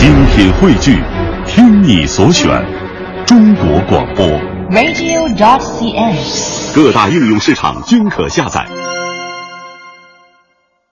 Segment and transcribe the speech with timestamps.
[0.00, 0.98] 精品汇聚，
[1.46, 2.48] 听你所选，
[3.26, 4.26] 中国广播。
[4.70, 6.74] radio.dot.cn，。
[6.74, 8.66] 各大应用市场均可下载。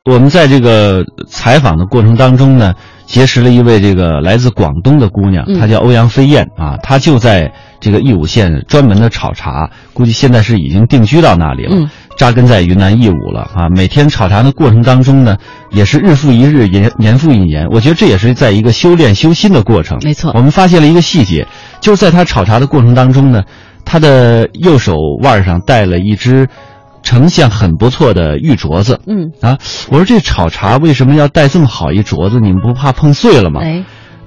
[0.05, 2.75] 我们在这个采访的过程当中呢，
[3.07, 11.89] 结识了一位这个来自广东的姑娘，嗯她叫欧阳飞燕啊，她就在这个义乌县专门的炒茶，估计现在是已经定居到那里了，嗯
[12.19, 13.69] 扎根在云南义乌了啊。
[13.75, 15.37] 每天炒茶的过程当中呢，
[15.71, 19.99] 也是日复一日，年年复一年，我觉得这也是在一个修炼修心的过程。
[20.03, 21.47] 没错我们发现了一个细节，
[21.81, 23.43] 就是在他炒茶的过程当中呢，
[23.85, 26.47] 他的右手腕上戴了一只
[27.03, 29.01] 成像很不错的玉镯子。
[29.07, 29.57] 嗯，啊，
[29.89, 32.41] 我说这炒茶为什么要戴这么好一镯子？
[32.41, 33.61] 你们不怕碰碎了吗？
[33.63, 33.85] 哎，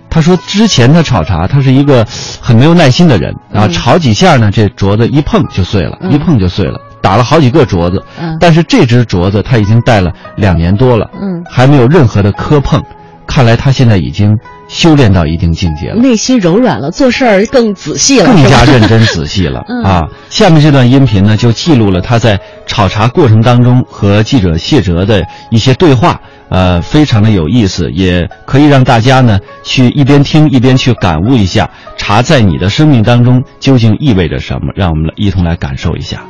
[0.10, 2.08] 他说之前他炒茶，他是一个
[2.40, 8.02] 很没有耐心的人啊，嗯炒几下呢，这镯子一碰就碎了，嗯一碰就碎了，打了好几个镯子。
[8.20, 12.82] 嗯但是这只镯子他已经戴了两年多了，嗯，还没有任何的磕碰，
[13.28, 14.36] 看来他现在已经
[14.68, 15.96] 修炼到一定境界了。
[15.96, 20.08] 内心柔软了，做事儿更仔细了，更加认真仔细了 嗯啊！
[20.30, 34.72] 下面这段音频呢，就记录了他在炒茶过程当中和记者谢哲的一些对话，呃，非常的有意思，也可以让大家呢去一边听一边去感悟一下茶在你的生命当中究竟意味着什么。
[34.76, 36.24] 让我们来一同来感受一下。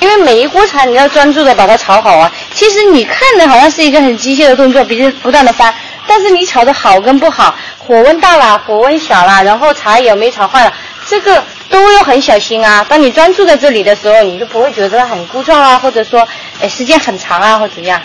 [0.00, 2.30] 因为每一锅茶你要专注的把它炒好啊。
[2.54, 5.72] 其实你看的好像是一个很机械的动作，比如不断的翻，
[6.06, 10.72] 但是你炒的好跟不好，火温大了，火温小了，然后茶有没有炒坏了，
[11.08, 12.84] 这个都要很小心啊。
[12.88, 16.26] 当你专注在这里的时候，你就不会觉得它很枯燥啊，或者说，
[16.60, 18.00] 哎，时间很长啊，或怎么样。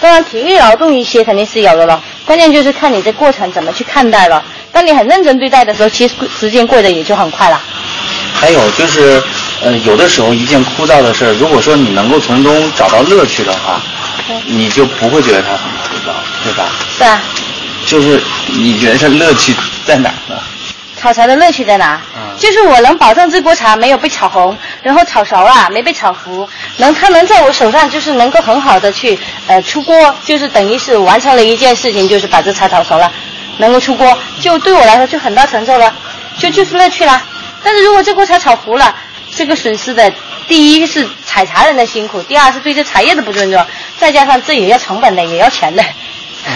[0.00, 4.44] 当然，体力劳动一些肯定是有的了，关键就是看你这过程怎么去看待了。
[4.70, 7.60] 当你很认真对待的时候，其实时间过得也就很快了。
[8.32, 9.20] 还有就是，
[9.62, 13.80] 呃，有的时候一件枯燥的事儿，如果说你能够从中找到乐趣的话，
[14.46, 16.12] 你就不会觉得它很枯燥，
[16.44, 16.70] 对吧？
[16.96, 17.20] 是啊，
[17.86, 20.40] 就是你觉得这乐趣在哪儿呢？
[21.00, 22.00] 炒茶的乐趣在哪？
[22.16, 29.18] 嗯就是我能保证这锅茶没有被炒红，然后炒熟了没被炒糊，能它能在我手上就是能够很好的去
[29.48, 33.10] 呃出锅，就是等于是完成了一件事情，就是把这茶炒熟了，
[33.56, 35.92] 能够出锅，就对我来说就很大成就了，
[36.38, 37.20] 就就是乐趣了。
[37.64, 38.94] 但是如果这锅茶炒糊了，
[39.34, 40.12] 这个损失的
[40.46, 43.64] 第一是采茶人的辛苦，第二是对这茶叶的不尊重，
[43.98, 45.82] 再加上这也要成本的，也要钱的，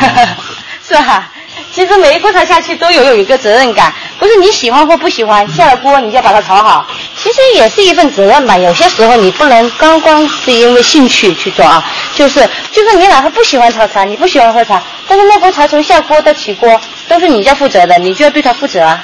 [0.87, 1.31] 是吧？
[1.75, 8.59] 其实每一锅茶下去都有有一个责任感，不是你喜欢或不喜欢，下了锅你就要把它炒好，其实也是一份责任吧。
[8.59, 11.83] 有些时候你不能光光是因为兴趣去做啊，
[12.15, 19.03] 就是就是你哪怕不喜欢炒茶，你不喜欢喝茶，但是那锅茶从下锅到起锅都是你要负责的，你就要对它负责啊，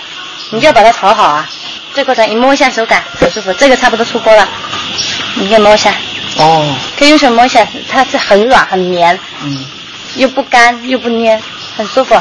[0.50, 1.48] 你就要把它炒好啊。
[1.98, 3.02] 这过程你摸一下手感。
[3.18, 4.48] 很舒服，这个差不多出锅了，
[5.34, 5.92] 你可以摸一下，
[6.36, 9.64] 哦，可以用手摸一下，它是很软很绵，嗯，
[10.14, 11.42] 又不干又不粘，
[11.76, 12.14] 很舒服。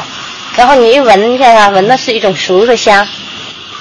[0.56, 3.06] 然后你一闻一下它，闻的是一种熟的香，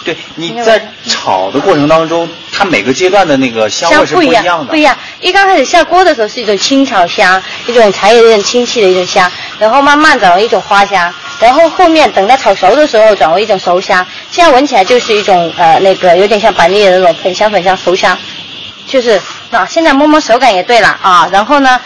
[0.06, 4.66] 对，你在炒的过程当中，它每个阶段的那个香味是不一样的。
[4.66, 4.96] 不一样。
[5.19, 18.18] 一刚开始下锅的时候是一种青草香，一种茶叶的一种清气的一种香，然后慢慢转为一种花香，然后后面等它炒熟的时候转为一种熟香，现在闻起来就是一种呃那个有点像板栗的那种粉香粉香熟香，
[18.88, 19.22] 就是
[19.52, 21.80] 那、现在摸摸手感也对了啊，然后呢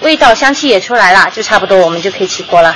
[0.00, 2.74] 味道香气也出来了，就差不多我们就可以起锅了。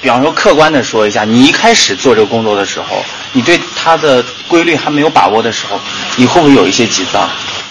[0.00, 5.78] 比方说，客观的说一下，你一开始做这个工作的时候，你对它的规律还没有把握的时候，
[6.16, 7.28] 你会不会有一些急躁？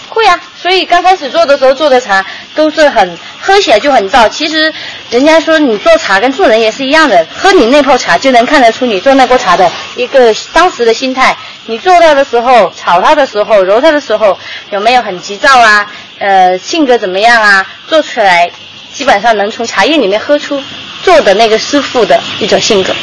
[0.08, 4.28] 会啊，所以刚开始做的时候做的茶都是很喝起来就很燥。
[4.28, 4.72] 其实
[5.10, 11.36] 人家说你做茶跟做人也是一样的，喝你那泡茶就能看得出你做那锅茶的一个当时的心态。
[11.66, 14.38] 你做它的时候、炒它的时候、揉它的时候
[14.70, 15.86] 有没有很急躁啊？
[16.18, 17.66] 呃，性格怎么样啊？
[17.88, 18.50] 做出来
[18.92, 20.62] 基本上能从茶叶里面喝出
[21.02, 22.94] 做的那个师傅的一种性格。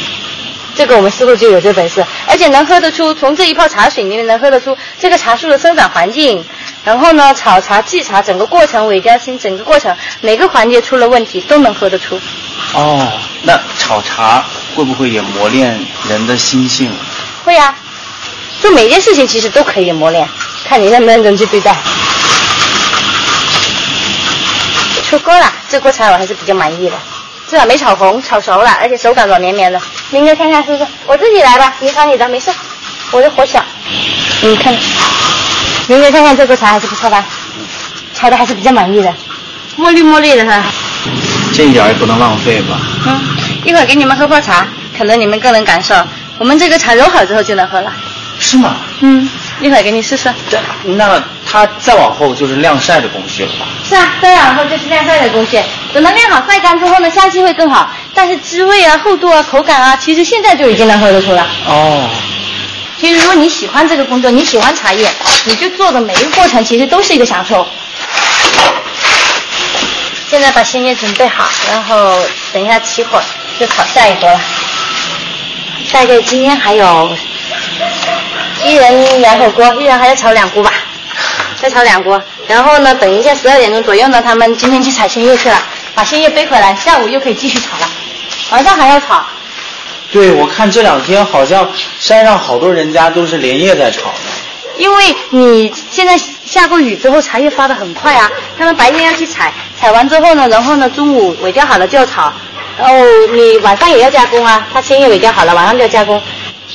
[0.76, 6.44] 这个我们师傅就有这本事，而且能喝得出，从这一泡茶水里面能喝得出这个茶树的生长环境，
[6.84, 12.18] 然后呢，炒茶、制茶整个过程、尾雕心整个过程，每个环节出了问题都能喝得出。
[12.72, 13.12] 哦，
[13.42, 14.44] 那炒茶
[14.74, 15.78] 会不会也磨练
[16.08, 16.90] 人的心性？
[17.44, 17.74] 会呀、
[18.60, 20.28] 做每件事情其实都可以磨练，
[20.64, 21.76] 看你认不认真去对待。
[25.04, 26.96] 出锅了，这锅茶我还是比较满意的，
[27.48, 29.80] 至少没炒红，炒熟了，而且手感软绵绵的。
[30.10, 30.86] 明哥看看是不是？
[31.06, 32.50] 我自己来吧，你炒你的，没事，
[33.10, 33.62] 我的火小。
[34.42, 34.72] 你看，
[35.90, 37.24] 明哥看看这个茶还是不错吧？
[38.14, 39.12] 炒的还是比较满意的，
[39.74, 40.62] 墨绿墨绿的哈。
[41.52, 42.78] 这一点也不能浪费吧？
[43.08, 43.20] 嗯，
[43.64, 44.64] 一会儿给你们喝泡茶，
[44.96, 45.92] 可能你们更能感受。
[46.38, 47.92] 我们这个茶揉好之后就能喝了。
[48.38, 48.76] 是吗？
[49.00, 49.28] 嗯，
[49.60, 50.32] 一会儿给你试试。
[50.48, 53.66] 这那它再往后就是晾晒的工序了吧？
[53.88, 55.60] 是啊，再往后就是晾晒的工序。
[55.92, 61.44] 等它晾好晒干之后呢，香气会更好，但是滋味啊、厚度啊、口感啊，其实现在就已经能喝得出了。
[61.66, 62.08] 哦，
[63.00, 65.10] 其实如果你喜欢这个工作，你喜欢茶叶，
[65.44, 67.66] 你就做的每一个过程其实都是一个享受。
[70.28, 72.14] 现在把鲜叶准备好，然后
[72.52, 73.18] 等一下起火
[73.58, 74.38] 就炒下一锅了。
[75.90, 77.16] 大概今天还有
[78.62, 80.70] 一人两口锅，一人还要炒两锅吧，
[81.58, 82.22] 再炒两锅。
[82.46, 85.58] 然后呢，等一下十二点钟左右呢，他们今天去采鲜叶去了，
[85.94, 87.88] 把鲜叶背回来，下午又可以继续炒了。
[88.50, 89.24] 晚上还要炒，
[90.10, 91.68] 对，我看这两天好像
[91.98, 94.18] 山上好多人家都是连夜在炒的。
[94.76, 98.30] 因为你现在下过雨之后，茶叶发的很快啊。
[98.58, 102.32] 他们白天要去采，采完之后呢，然后呢中午尾调好了就要炒，
[102.78, 102.94] 然后
[103.34, 104.66] 你晚上也要加工啊。
[104.72, 106.20] 他鲜叶尾调好了，晚上就要加工。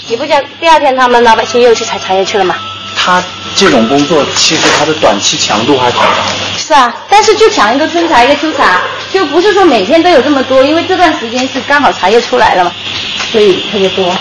[0.07, 2.55] 你不加，第二天他们老百姓又去采茶叶去了嘛？
[2.97, 3.23] 他
[3.55, 6.57] 这种工作其实它的短期强度还挺大的。
[6.57, 12.71] 是啊，但是就抢一个春茶一个秋茶，就不是说每天都有这么多，因为这段时间是刚好茶叶出来了嘛，
[13.35, 14.15] 所以特别多。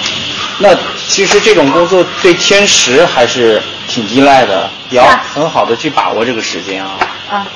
[0.59, 0.77] 那
[1.09, 6.91] 其实这种工作对天时还是挺依赖的，也要很好的去把握这个时间啊。
[7.31, 7.47] 啊。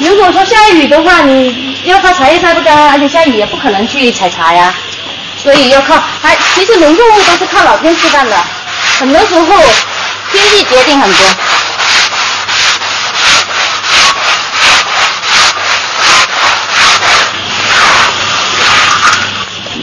[0.00, 4.74] 如果说下雨的话，你要怕茶叶晒不干，而且下雨也不可能去采茶呀，
[5.40, 8.36] 所以要靠还其实农作物都是靠老天吃饭的，
[8.98, 9.56] 很多时候
[10.32, 11.18] 天气决定很多。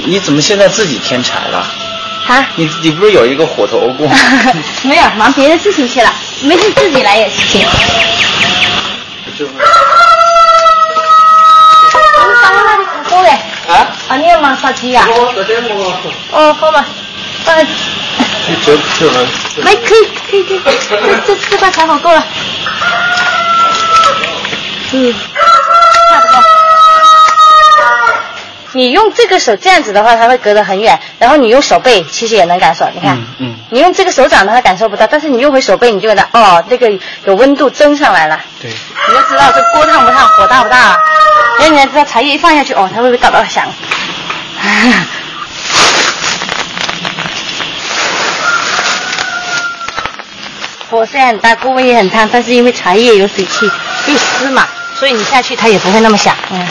[0.06, 1.58] 你怎么现在自己添柴了？
[2.28, 2.48] 啊？
[2.56, 4.10] 你你不是有一个火头工？
[4.84, 6.14] 没有，忙别的事情去了，
[6.44, 7.66] 没事自己来也行。
[9.38, 9.60] 就是你
[12.42, 13.30] 放那里烤锅嘞？
[13.68, 15.08] 啊，啊，你要忙烧鸡呀？
[16.32, 16.86] 哦，好嘛，
[17.44, 17.66] 放在。
[18.66, 19.26] 就就能
[19.64, 20.98] 没，可以，可以，可以，这
[21.28, 22.26] 这这块柴火够了。
[24.94, 26.34] 嗯，差不多。
[28.74, 36.90] 你用这个手这样子的话，它会隔得很远，然后你用手背其实也能感受，你看，嗯嗯你用这个手掌的话感受不到，但是你用回手背，你就觉得哦，这个
[37.26, 38.72] 有温度蒸上来了，对。
[38.72, 40.98] 你就知道这锅烫不烫，火大不大。
[41.60, 43.66] 然后你才知道茶叶一放下去，哦，它会不会搞到响？
[50.90, 53.70] 火虽然很大，锅温也很烫，但是因为茶叶有水汽
[54.08, 56.36] 一湿嘛，所以你下去它也不会那么响。
[56.52, 56.68] 嗯。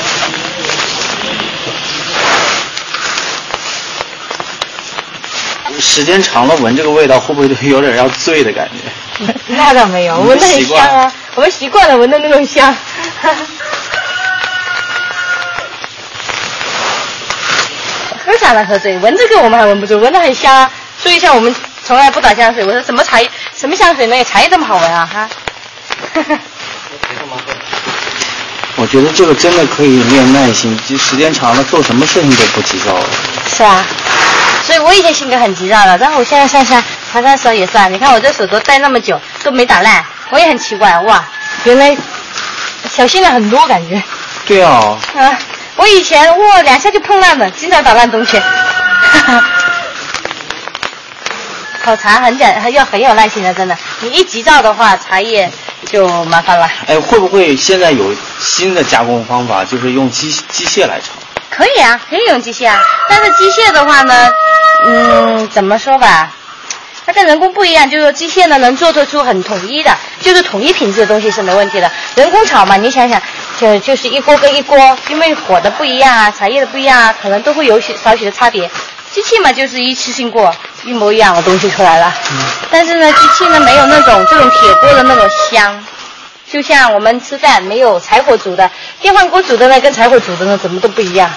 [5.81, 9.35] 时间长了闻这个味道，会不会就有点要醉的感觉？
[9.49, 12.73] 那倒没有，闻得很香啊，我们习惯了闻的那种香。
[18.25, 20.71] 喝啥能喝醉，闻这个我们还闻不住，闻得很香啊。
[21.03, 21.53] 所以像我们
[21.85, 25.09] 从来不打香水，我说什么茶叶什么香水能有茶叶这么好闻啊？
[25.12, 25.29] 哈。
[28.76, 33.06] 我觉得这个真的可以练耐心，就时间长了，做什么事情都不急躁了。
[33.55, 33.85] 是啊，
[34.71, 36.81] 所以我以前性格很急躁的，但是我现在上山
[37.13, 37.89] 爬山的时候也是啊。
[37.89, 41.25] 你看我这手镯戴那么久都没打烂，我也很奇怪哇，
[41.65, 41.97] 原来
[42.89, 44.01] 小心了很多感觉。
[44.47, 45.39] 对啊，啊，
[45.75, 48.39] 我以前哇两下就碰烂了，经常打烂东西。
[48.39, 49.45] 哈哈
[51.83, 53.77] 烤茶很讲，要很有耐心的，真的。
[54.03, 55.51] 你一急躁的话，茶叶
[55.85, 56.71] 就麻烦了。
[56.87, 61.15] 哎，会不会现在有新的加工方法，就是用机机械来炒？
[61.51, 62.81] 可以啊，可以用机械啊。
[63.09, 64.31] 但是机械的话呢，
[64.87, 66.31] 嗯，怎么说吧，
[67.07, 71.91] 它跟人工不一样，就是说机械呢能做得出很统一的，就是统一品质的东西是没问题的。
[72.15, 73.21] 人工炒嘛，你想想，
[73.59, 78.71] 就就是一锅跟一锅，因为火的不一样啊，茶叶的不一样啊，可能都会有许少许的差别。
[79.13, 82.15] 机器嘛，就是一次性过，一模一样的东西出来了。
[82.71, 85.85] 但是呢，机器呢没有那种这种铁锅的那种香。
[86.49, 88.69] 就像我们吃饭没有柴火煮的，
[89.01, 91.31] 电饭锅煮的呢，跟柴火煮的呢，怎么都不一样。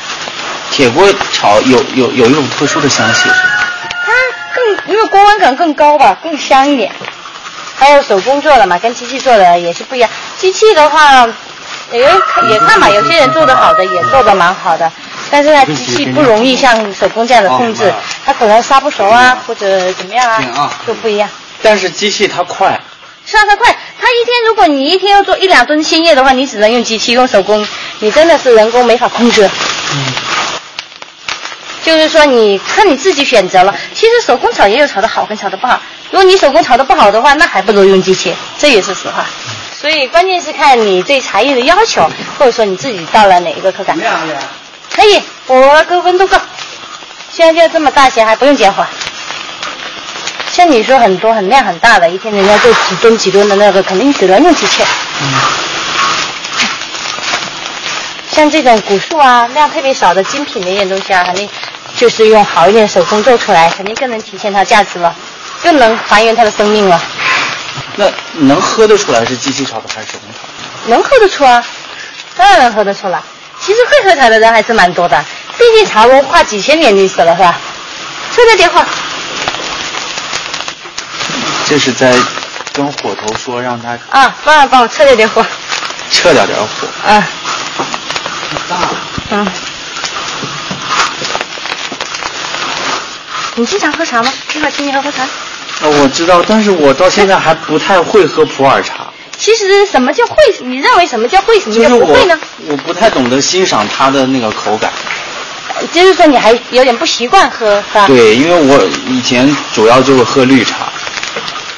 [0.74, 3.36] 铁锅炒有有有一种特殊的香气，是
[4.04, 4.12] 它
[4.56, 6.92] 更因为锅温可能更高吧，更香一点。
[7.78, 10.10] 还有手工做的嘛，跟机器做的也是不一样。
[10.40, 11.28] 机器的话，
[11.92, 12.00] 也
[12.50, 14.92] 也看吧，有些人做的好的也做的蛮好的，
[15.30, 17.94] 但是呢，机器不容易像手工这样的控制，
[18.26, 21.30] 它可能杀不熟啊，或者怎么样啊，就不一样。
[21.62, 22.82] 但是机器它快，
[23.28, 23.78] 是啊，它快。
[24.02, 27.66] 它一天，如果你一天要做一两吨鲜叶的话，你只能用机器，用手工，
[28.00, 29.48] 你真的是人工没法控制。
[31.84, 33.76] 就是说，你看你自己选择了。
[33.94, 35.80] 其实手工炒也有炒的好跟炒的不好。
[36.12, 39.26] 如果你手工炒的不好的话，那还不如用机器，这也是实话。
[39.78, 44.00] 所以关键是看你对茶叶的要求，或者说你自己到了哪一个口感。
[44.96, 46.38] 可以，我个温度够。
[47.30, 48.86] 现在就这么大些，还不用减火。
[50.52, 54.84] 像你说很多很量很大的，一天人家做几吨几吨的那个，肯定只能用机器。
[58.32, 61.50] 像这种古树啊，量特别少的精品的一点东西啊，肯定
[62.04, 65.16] 就是用好一点手工做出来，肯定更能体现它价值了，
[65.62, 67.02] 更能还原它的生命了。
[67.96, 70.90] 那能喝得出来是机器炒的还是手工炒的？
[70.90, 71.64] 能喝得出啊，
[72.36, 73.22] 当然能喝得出来。
[73.62, 75.24] 其实会喝茶的人还是蛮多的，
[75.58, 77.58] 毕竟茶文化几千年历史了，是吧？
[78.36, 78.86] 撤掉电话。
[81.70, 82.14] 这是在
[82.74, 85.42] 跟火头说让他啊，帮我帮我撤掉点火。
[86.12, 86.68] 撤掉点火。
[87.08, 87.30] 啊。
[89.30, 89.48] 嗯。
[93.56, 94.32] 你经常喝茶吗？
[94.56, 95.28] 一会儿请你喝喝茶。
[95.82, 99.08] 呃，我知道，但是我到现在还不太会喝普洱茶。
[99.38, 100.36] 其实什么叫会？
[100.62, 101.60] 你认为什么叫会？
[101.60, 102.40] 什么叫不会呢？
[102.68, 104.92] 我不太懂得欣赏它的那个口感。
[105.92, 108.08] 就是说你还有点不习惯喝，是吧？
[108.08, 110.88] 对，因为我以前主要就是喝绿茶。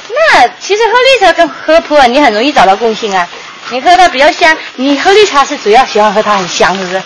[0.10, 3.27] 那其实喝绿茶跟喝普洱你很容易找到共性啊。
[3.70, 7.01] 你喝它比较香，你喝绿茶是主要喜欢喝它很香，是不是？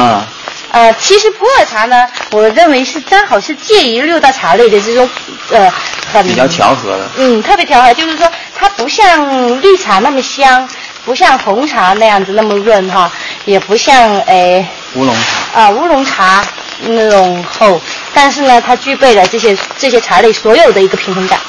[0.00, 0.26] 啊。
[0.70, 5.08] 呃，其实普洱茶呢，我认为是刚好是介于六大茶类的这种，
[5.50, 5.72] 呃，
[6.12, 7.08] 很比较调和的。
[7.16, 10.68] 嗯，特别调和，就是说它不像绿茶那么香，
[11.06, 13.10] 不像红茶那样子那么润哈，
[13.46, 16.44] 也不像诶乌龙茶啊乌龙茶
[16.82, 17.80] 那种厚，
[18.12, 21.40] 但是呢，它具备了这些这些茶类所有的一个平衡感，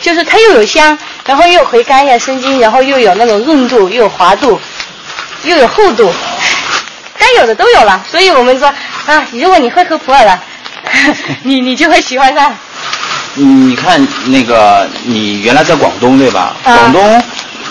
[0.00, 4.58] 就是它又有香，然后又有回甘呀生津，然后又有那种润度，又有滑度，
[5.44, 6.10] 又有厚度。
[7.34, 8.68] 该有的都有了，所以我们说
[9.06, 10.40] 啊，如果你会喝普洱了，
[11.42, 12.54] 你你就会喜欢上。
[13.34, 16.54] 你看那个，你原来在广东对吧？
[16.64, 17.22] 广东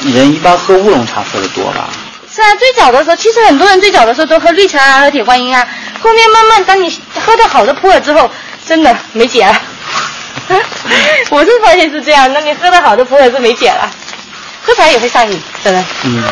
[0.03, 1.87] 人一般喝乌龙茶喝的多吧？
[2.33, 5.67] 是啊，最早的时候，其实很多人最早的时候都喝绿茶啊，喝铁观音啊。
[6.01, 6.89] 后面慢慢，当你
[7.19, 8.31] 喝到好的普洱之后，
[8.65, 9.61] 真的没解了。
[11.29, 13.89] 我是发现是这样，那你喝到好的普洱是没解了，
[14.65, 15.83] 喝茶也会上瘾，真的。
[16.05, 16.23] 嗯。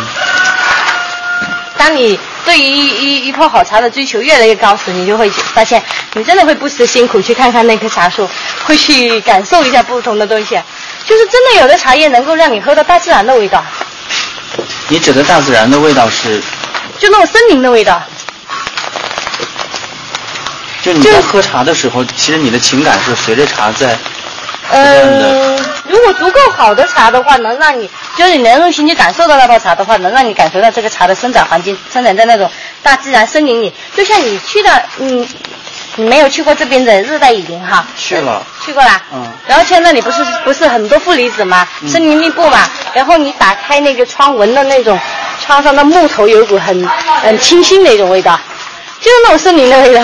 [1.78, 2.20] 当你
[2.50, 5.80] 对于一一一泡好茶的追求越来越高时，你就会发现，
[6.14, 8.28] 你真的会不辞辛苦去看看那棵茶树，
[8.64, 10.60] 会去感受一下不同的东西，
[11.06, 13.64] 就是真的有的茶叶能够让你喝到大自然的味道。
[14.88, 16.42] 你指的大自然的味道是？
[16.98, 18.02] 就那种森林的味道。
[20.82, 23.96] 就你在喝茶的时候，其实你的情感是随着茶在。
[24.72, 32.50] 嗯，如果足够好的茶的话，能让你就是你能用心去感受到那泡茶的话，能让你感受到这个茶的生长环境，生长在那种
[32.84, 33.74] 大自然森林里。
[33.96, 35.28] 就像你去的，嗯，
[35.96, 37.86] 你没有去过这边的热带雨林哈？
[37.98, 38.46] 去了。
[38.64, 39.02] 去过啦。
[39.12, 39.26] 嗯。
[39.48, 42.60] 然后现在那里不是不是很多负离子嘛，森林密布嘛。
[42.94, 44.98] 然后你打开那个窗，闻的那种
[45.44, 46.88] 窗上的木头有一股很
[47.22, 48.40] 很清新的一种味道，
[49.02, 50.04] 就是那种森林的味道。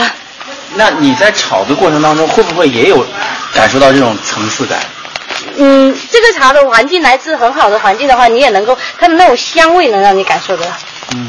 [0.77, 3.05] 那你在炒的过程当中，会不会也有
[3.53, 4.79] 感受到这种层次感？
[5.57, 10.71] 嗯，这个茶的环境来自很好的环境的话，你也能够它的那种香味能让你感受得到。
[11.15, 11.27] 嗯。